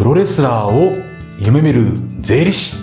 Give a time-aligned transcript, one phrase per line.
[0.00, 0.96] プロレスラーを
[1.38, 2.74] 夢見る税理士。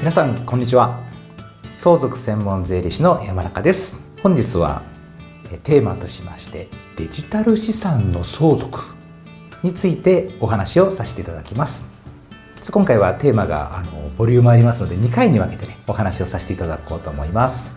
[0.00, 0.98] 皆さんこんにちは。
[1.76, 4.02] 相続専門税理士の山中です。
[4.24, 4.82] 本日は
[5.62, 6.66] テーマとしまして
[6.96, 8.80] デジタル資産の相続
[9.62, 11.99] についてお話をさせていただきます。
[12.68, 17.74] 今回はテーマがあのボリュームありますので2回に分けてねお話をさせていただこうと思います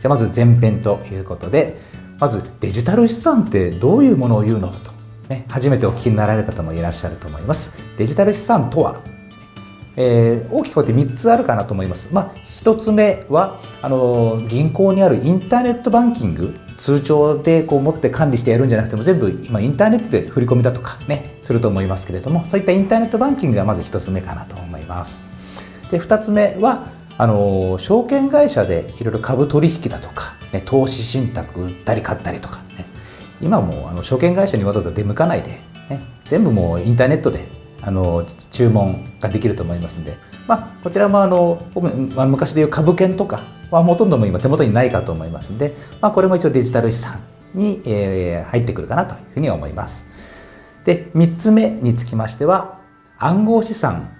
[0.00, 1.78] じゃあまず前編ということで
[2.18, 4.90] まずデジタル資産ってどういうものを言うのと、
[5.28, 9.00] ね、初めてお聞きになられる方もいらっしゃると思いますデジタル資産とは
[9.96, 12.12] えー、大きくこうやって3つあるかなと思います。
[12.12, 25.22] まあ、1つ目はあの銀行にあるインターネットバンキング通帳でこう持って管理してやるんじゃなくても全部今インターネットで振り込みだとかねすると思いますけれどもそういったインターネットバンキングがまず1つ目かなと思います。
[25.90, 32.84] で2つ目はあの証券会社でいろいろ株取引だとか、ね、投資信託売ったり買ったりとかね
[33.40, 35.50] 今もあの証券会社にわざわざ出向かないで、
[35.90, 37.46] ね、全部もうインターネットで
[37.82, 40.16] あの注文ができると思いますんで、
[40.46, 41.66] まあ、こちらもあの、
[42.26, 47.20] 昔でいう株券とかはほとんども今手元にないかと思いますんで、まあ、これも一応デジタル資産
[47.54, 50.10] に、えー、入ってくるかなというふうに思います。
[50.84, 52.78] で3つ目につきましては
[53.18, 54.10] 暗号資産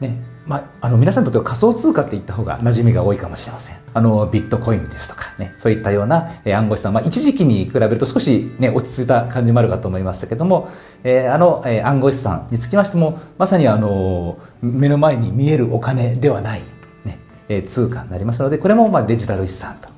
[0.00, 3.76] ねまあ、あの皆さんにとっては仮想通貨って言った方が馴染みが多いかもしれません。
[3.94, 10.70] あのビットコインですとかね、そういったような、暗号資産、まあ、一時期に比べると少し、ね、落ち着いた感じもあるかと思いましたけども、
[11.04, 16.62] えー、あの、暗号資産につきましても、まさにあの目の前に見えるお金ではない、
[17.04, 19.88] ねえー、通貨になりますので、これもまあデジタル資産と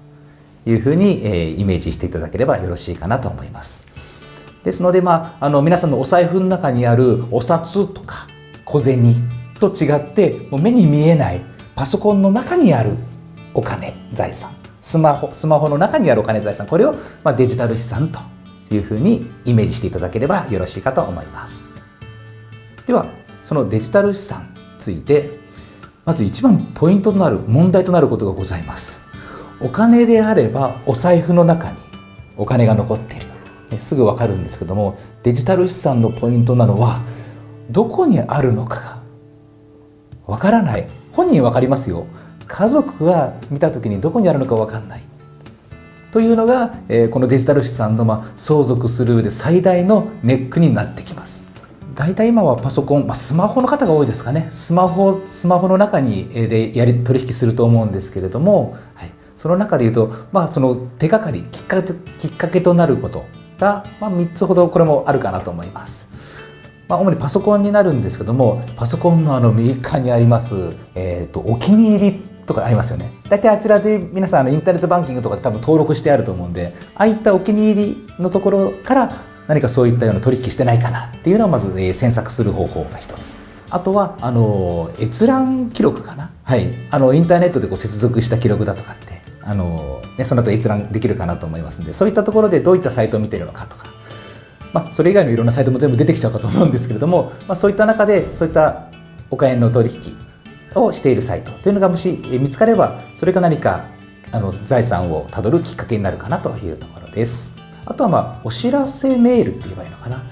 [0.68, 3.86] いうふうに、えー、イメージしていただければよろしいかなと思います。
[4.64, 8.26] ですので、まあ、あの皆さんのお財布の中にあるお札とか
[8.64, 9.14] 小銭
[9.60, 11.40] と違ってもう目に見えない
[11.74, 12.96] パソコンの中にある
[13.54, 14.57] お金財産
[14.88, 18.20] スマホスマホの中にあるお金財産これを、まあ、デジタル資産と
[18.74, 21.64] いうふうにイメージしていただければよろしいかと思います。
[22.86, 23.04] では
[23.42, 24.48] そのデジタル資産に
[24.78, 25.28] ついて
[26.06, 29.02] まず一番ポイントとなる問題となることがございます。
[29.60, 31.76] お金であればお財布の中に
[32.38, 33.26] お金が残っている、
[33.70, 37.02] ね、すぐわかるんですけどもデジタル資産のポイントなのは
[37.70, 39.02] どこにあるのかが
[40.26, 40.86] わからない。
[41.12, 42.06] 本人わかりますよ。
[42.48, 45.02] 家族が見た時にどこにあるのかわかんない。
[46.12, 51.46] というのが、えー、このデジタル資産の、まあ、相続する上で最大のネックになってきます。
[51.94, 54.48] 大体今はパソコン、まあ、スマホの方が多いですかね。
[54.50, 63.26] スマホスマホの中にえでやり取引すると思うんですけれども、はい、その中でいうと、まあ、その手がかりきっかけきっかけとなること
[63.58, 66.08] が、まあ、3つほどこれもあるかなと思います。
[66.88, 70.54] まあ、主にパソコンになるんですけどもパソコンのあの右側にあります、
[70.94, 73.12] えーと、お気に入りとかありますよね。
[73.28, 79.12] 大体あちらで皆さんあのインターネットバンキングとかで多分登録してあると思うんでああいったお気に入りのところから
[79.46, 83.38] 何かそういったような取引してないかなっていうのをまず、えー、詮索する方法が一つ。
[83.70, 86.30] あとはあの閲覧記録かな。
[86.42, 86.70] はい。
[86.90, 93.86] あのインターネットでこう接続した記録だとかってあの、ね、その後閲覧できるかなと思いますんでそういったところでどういったサイトを見てるのかとか。
[94.72, 98.88] まあ、それ以外のいろんなサイトも全部出てきちゃうかと思うんですけれども、まあ、そういった中でそういった
[99.30, 100.27] お金の取引
[100.74, 103.86] をしているサイトというのがもし見つかればそれが何か
[104.32, 107.56] あの財産をたどるきっかけになるかなというところです。
[107.86, 110.22] あとはまあお知らせメールって言えばいいのかな。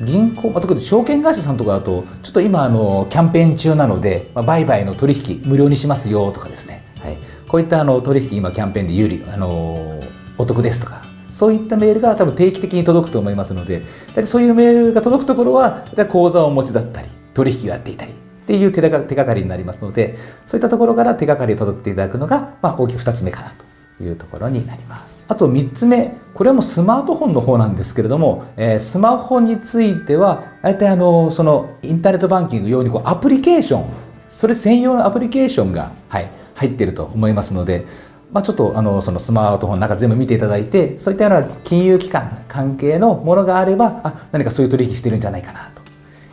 [0.00, 10.00] 銀行、まあ、特に証券会社さんとかだとちょっと今あのキャンペーン中なので、まあ、売買の取引無料にしますよとかですね、はい、こういったあの取引今キャンペーンで有利あの
[10.38, 13.84] お得ですとかそういったメールが多分定期的に届くと思いますので、
[14.24, 18.12] そういうメールが届くところは、口座をお持ちだったり、取引があっていたり、
[18.50, 23.52] っていう手が手がかりになりますので、そういったところから手がかりを届けていただくのが、まあ、大きく2つ目かな
[23.98, 25.26] というところになります。
[25.28, 33.84] あと3つ目、これはもうスマートフォンの方なんですけれども、えー、スマホについては、大体あの、そのインターネットバンキング用にこうアプリケーション、
[34.28, 37.86] それ専用のアプリケーションが、はい、入ってると思いますので、
[38.32, 45.68] まあ、ちょっとあのそのスマートフォンの中全部見ていただいてそういったような金融機関関係のものがあればあ何かそういう取引してるんじゃないかな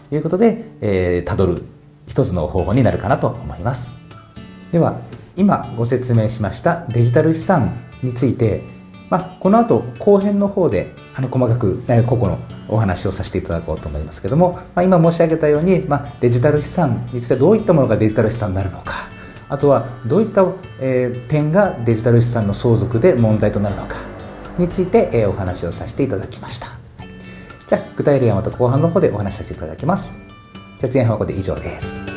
[0.10, 1.64] ということで、えー、たどる
[2.08, 3.96] 一つの方法になるかなと思います。
[4.72, 5.00] では
[5.36, 8.64] 今ご説明しましたデジタル資産について、
[9.10, 18.94] まあ、この後後編の方であの細かく個々のお話をさせていただこうと思いますけども、まあ、今申し上げたように、まあ、デジタル資産についてどういったものがデジタル資産になるのか
[19.50, 20.46] あとはどういった、
[20.82, 23.96] え、点がデジタル資産の相続で問題となるのか
[24.58, 26.68] について、え、お話をさせていただきました、
[27.68, 30.27] じゃあ具体例はまた後半の方でお話しさせていただきます。
[30.80, 32.17] じゃあ前半はここで以上です。